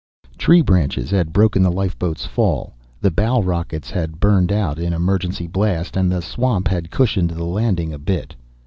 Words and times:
XXIII. 0.29 0.37
Tree 0.39 0.61
branches 0.63 1.11
had 1.11 1.31
broken 1.31 1.61
the 1.61 1.69
lifeboat's 1.71 2.25
fall, 2.25 2.73
the 3.01 3.11
bow 3.11 3.39
rockets 3.39 3.91
had 3.91 4.19
burned 4.19 4.51
out 4.51 4.79
in 4.79 4.93
emergency 4.93 5.45
blast, 5.45 5.95
and 5.95 6.11
the 6.11 6.23
swamp 6.23 6.67
had 6.69 6.89
cushioned 6.89 7.29
the 7.29 7.43
landing 7.43 7.93
a 7.93 7.99
bit. 7.99 8.33